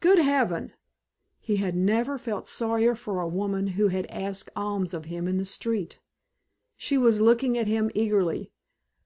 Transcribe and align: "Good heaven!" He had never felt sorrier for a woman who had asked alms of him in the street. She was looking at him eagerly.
"Good 0.00 0.18
heaven!" 0.18 0.72
He 1.38 1.56
had 1.56 1.76
never 1.76 2.16
felt 2.16 2.46
sorrier 2.48 2.94
for 2.94 3.20
a 3.20 3.28
woman 3.28 3.66
who 3.66 3.88
had 3.88 4.06
asked 4.06 4.48
alms 4.56 4.94
of 4.94 5.04
him 5.04 5.28
in 5.28 5.36
the 5.36 5.44
street. 5.44 6.00
She 6.78 6.96
was 6.96 7.20
looking 7.20 7.58
at 7.58 7.66
him 7.66 7.90
eagerly. 7.94 8.52